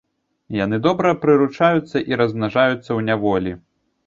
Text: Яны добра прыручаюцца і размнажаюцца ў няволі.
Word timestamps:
Яны 0.59 0.79
добра 0.87 1.11
прыручаюцца 1.25 1.97
і 2.13 2.19
размнажаюцца 2.23 2.79
ў 2.79 2.99
няволі. 3.13 3.57